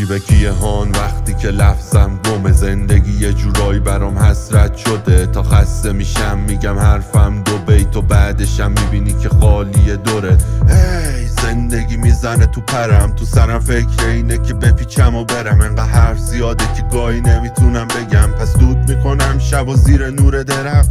کی 0.00 0.06
به 0.06 0.18
کیه 0.18 0.52
هان؟ 0.52 0.90
وقتی 0.90 1.34
که 1.34 1.48
لفظم 1.48 2.18
گم 2.24 2.52
زندگی 2.52 3.26
یه 3.26 3.32
جورایی 3.32 3.80
برام 3.80 4.18
حسرت 4.18 4.76
شده. 4.76 5.26
تا 5.26 5.42
خسته 5.42 5.92
میشم 5.92 6.38
میگم 6.38 6.78
حرفم 6.78 7.42
دو 7.44 7.58
بیت 7.58 7.96
و 7.96 8.02
بعدشم 8.02 8.70
می‌بینی 8.70 9.12
که 9.12 9.28
خالی 9.28 9.96
دوره. 9.96 10.38
هی 10.68 11.26
زندگی 11.26 11.96
می‌زنه 11.96 12.46
تو 12.46 12.60
پرم. 12.60 13.12
تو 13.16 13.24
سرم 13.24 13.60
فکر 13.60 14.06
اینه 14.06 14.38
که 14.38 14.54
بپیچم 14.54 15.14
و 15.14 15.24
برم. 15.24 15.60
انقدر 15.60 15.84
حرف 15.84 16.18
زیاده 16.18 16.64
که 16.76 16.82
گاهی 16.92 17.20
نمی‌تونم 17.20 17.88
بگم. 17.88 18.30
پس 18.40 18.56
دود 18.56 18.90
می‌کنم 18.90 19.38
شب 19.38 19.68
و 19.68 19.76
زیر 19.76 20.10
نور 20.10 20.42
درخت. 20.42 20.90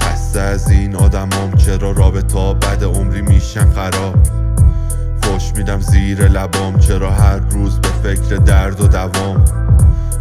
خسته 0.00 0.40
از 0.40 0.70
این 0.70 0.96
آدمام 0.96 1.52
چرا 1.52 1.90
رابطه 1.90 2.54
بد 2.54 2.84
عمری 2.84 3.22
میشن؟ 3.22 3.70
خراب. 3.70 4.14
زیر 6.10 6.28
لبام 6.28 6.78
چرا 6.78 7.10
هر 7.10 7.36
روز 7.50 7.80
به 7.80 7.88
فکر 7.88 8.36
درد 8.36 8.80
و 8.80 8.88
دوام؟ 8.88 9.44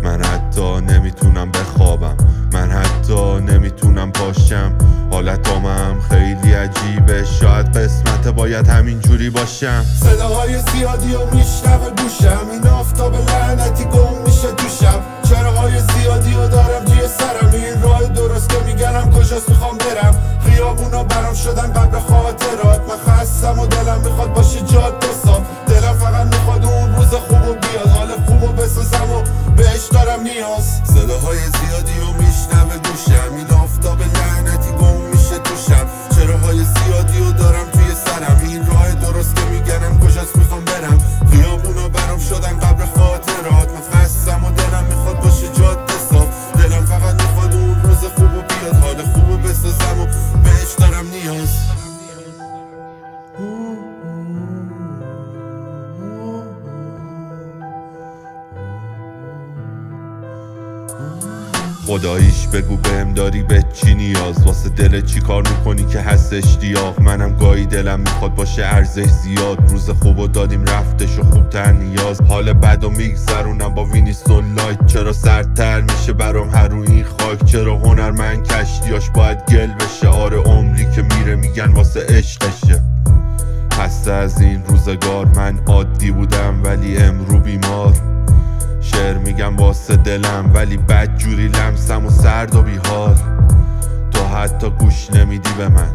من 0.04 0.24
حتی 0.24 0.82
نمی‌تونم 0.82 1.52
بخوابم 1.52 2.18
من 2.54 2.72
حتی 2.72 3.40
نمی‌تونم 3.40 4.12
پاشم. 4.12 4.72
حالتامم 5.12 5.96
خیلی 6.10 6.54
عجیبه 6.54 7.26
شاید 7.26 7.78
قسمت 7.78 8.28
باید 8.28 8.68
همین 8.68 9.00
جوری 9.00 9.30
باشم. 9.30 9.86
صداهای 10.00 10.60
زیادی 10.60 11.16
و 11.16 11.20
میشنوه 11.36 11.90
گوشم 11.90 12.50
این 12.52 12.68
آفتاب 12.68 13.16
لعنتی 13.16 13.84
گم 13.84 14.22
میشه 14.26 14.52
تو 14.52 14.68
شب. 14.82 15.00
چراهای 15.30 15.74
زیادی 15.80 16.34
و 16.34 16.48
دارم 16.48 16.86
توی 16.86 17.08
سرم 17.08 17.52
این 17.54 17.82
راه 17.82 18.04
درست 18.04 18.50
که 18.50 18.56
میگنم 18.66 19.12
کجاست 19.12 19.50
می‌خوام 19.50 19.78
برم. 19.78 20.16
خیابونا 20.46 21.04
برام 21.04 21.34
شدن 21.34 21.74
قبل 21.74 22.00
خاطرات. 22.00 22.82
من 22.90 23.14
خستم 23.14 23.60
و 23.60 23.66
دلم 23.66 24.02
می‌خواد 24.04 24.34
باشه 24.34 24.60
جاده 24.60 24.79
صداهای 30.94 31.40
زیادی 31.40 32.00
و 32.00 32.12
میشنوه 32.22 32.78
گوشم 32.78 33.36
این 33.36 33.50
آفتاب 33.64 34.00
لعنتی 34.02 34.72
گم 34.72 35.02
میشه 35.12 35.38
تو 35.38 35.56
شب. 35.68 35.88
چراهای 36.16 36.58
زیادی 36.58 37.20
و 37.22 37.32
دارم 37.32 37.70
توی 37.74 37.96
سرم. 38.06 38.40
این 38.44 38.68
راه 38.68 38.96
درست 38.96 39.36
که 39.36 39.42
میگنم 39.42 40.00
کجاست 40.00 40.36
می‌خوام 40.36 40.66
برم. 40.66 40.98
خیابونا 41.32 41.90
برام 41.90 42.20
شدن 42.20 42.60
قبل 42.60 42.86
خاطرات. 42.86 43.70
من 43.74 43.84
خستم 43.92 44.46
و 44.46 44.52
دلم 44.52 44.84
می‌خواد 44.84 45.20
باشه 45.20 45.48
جاده 45.60 45.94
صاف. 46.12 46.28
دلم 46.54 46.86
فقط 46.86 47.22
می‌خواد 47.22 47.54
اون 47.54 47.82
روز 47.84 48.04
خوب 48.16 48.34
و 48.38 48.42
بیاد 48.42 48.76
حال 48.84 49.04
خوب 49.14 49.30
و 49.30 49.38
بسازم 49.38 50.00
و 50.00 50.06
بهش 50.44 50.74
دارم 50.80 51.06
نیاز. 51.08 51.79
خداییش 61.88 62.48
بگو 62.48 62.78
بهم 62.78 63.14
داری 63.14 63.44
به 63.44 63.64
چی 63.74 63.96
نیاز؟ 63.96 64.44
واسه 64.46 64.70
دل 64.70 65.02
چی 65.02 65.20
کار 65.20 65.44
می‌کنی 65.48 65.86
که 65.86 66.00
هست 66.00 66.34
اشتیاق 66.34 67.02
منم 67.02 67.38
گاهی 67.38 67.66
دلم 67.66 68.00
می‌خواد 68.00 68.36
باشه 68.36 68.66
ارزش 68.66 69.06
زیاد. 69.06 69.72
روز 69.72 69.90
خوب 69.90 70.20
و 70.20 70.28
دادیم 70.28 70.66
رفتش 70.66 71.20
و 71.20 71.24
خوبتر 71.24 71.72
نیاز. 71.72 72.22
حال 72.22 72.54
بد 72.54 72.84
و 72.84 72.90
میگذرونم 72.90 73.70
با 73.70 73.86
وینیستون 73.86 74.54
لایت 74.54 74.86
چرا 74.86 75.14
سردتر 75.14 75.82
میشه 75.82 76.14
برام 76.14 76.50
هر 76.50 76.68
رو 76.68 76.82
این 76.82 77.04
خاک؟ 77.04 77.46
چرا 77.46 77.78
هنرمند 77.78 78.48
کشتیاش 78.48 79.10
باید 79.10 79.38
گل 79.38 79.68
بشه؟ 79.68 80.08
آره 80.08 80.38
عمری 80.38 80.88
که 80.96 81.02
میره 81.02 81.36
میگن 81.36 81.72
واسه 81.72 82.06
عشقشه. 82.10 82.84
خسته 83.74 84.12
از 84.12 84.42
این 84.42 84.64
روزگار. 84.68 85.26
من 85.26 85.60
عادی 85.68 86.12
بودم 86.12 86.64
ولی 86.64 86.98
امرو 86.98 87.40
بیمار. 87.40 87.94
شعر 88.82 89.18
میگم 89.18 89.58
واسه 89.58 89.96
دلم 89.96 90.52
ولی 90.54 90.78
بد 90.78 91.18
جوری 91.18 91.48
لمسم 91.48 92.06
و 92.06 92.10
سرد 92.10 92.56
و 92.56 92.62
بیحال. 92.62 93.16
تو 94.12 94.26
حتی 94.26 94.70
گوش 94.70 95.12
نمیدی 95.12 95.50
به 95.58 95.68
من 95.68 95.90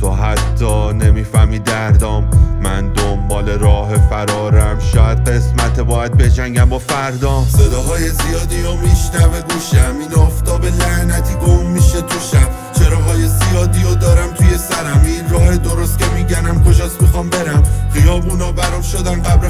تو 0.00 0.12
حتی 0.12 0.92
نمی‌فهمی 0.92 1.58
دردام. 1.58 2.30
من 2.62 2.92
دنبال 2.92 3.48
راه 3.48 3.94
فرارم 3.94 4.78
شاید 4.78 5.28
قسمت 5.28 5.80
باید 5.80 6.12
بجنگم 6.12 6.68
با 6.68 6.78
فردام. 6.78 7.44
صداهای 7.44 8.08
زیادی 8.08 8.62
و 8.62 8.74
میشنوه 8.76 9.40
گوشم 9.40 9.94
این 10.00 10.14
آفتاب 10.14 10.64
لعنتی 10.64 11.34
گم 11.34 11.66
میشه 11.66 12.00
تو 12.00 12.18
شب. 12.32 12.48
چراهای 12.78 13.28
زیادی 13.28 13.84
و 13.84 13.94
دارم 13.94 14.30
توی 14.34 14.58
سرم 14.58 15.02
این 15.04 15.28
راه 15.30 15.56
درست 15.56 15.98
که 15.98 16.04
میگنم 16.14 16.64
کجاست 16.64 17.02
می‌خوام 17.02 17.30
برم. 17.30 17.62
خیابونا 17.92 18.52
برام 18.52 18.82
شدن 18.82 19.22
قبر 19.22 19.48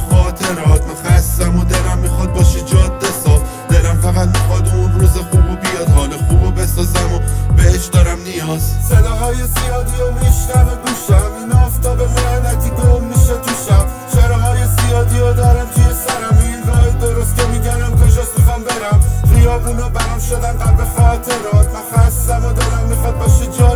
دارم 8.50 8.58
نیاز 8.58 8.62
صداهای 8.88 9.34
زیادی 9.34 10.02
و 10.02 10.10
میشنوه 10.12 10.74
گوشم 10.84 11.32
این 11.40 11.52
آفتاب 11.52 11.98
لعنتی 12.02 12.70
گم 12.70 13.04
میشه 13.04 13.36
تو 13.44 13.50
شب. 13.66 13.86
چراهای 14.14 14.58
زیادی 14.66 15.20
و 15.20 15.32
دارم 15.32 15.66
توی 15.74 15.84
سرم. 15.84 16.38
این 16.38 16.66
راه 16.66 16.90
درست 16.90 17.36
که 17.36 17.46
میگنم 17.46 17.92
کجاست 17.96 18.38
می‌خوام 18.38 18.62
برم. 18.62 19.00
خیابونا 19.34 19.88
برام 19.88 20.18
شدن 20.18 20.52
قبل 20.52 20.84
خاطرات. 20.84 21.68
من 21.74 21.84
خستم 21.92 22.44
و 22.46 22.52
دلم 22.52 22.84
می‌خواد 22.88 23.18
باشه 23.18 23.46
جاده 23.46 23.69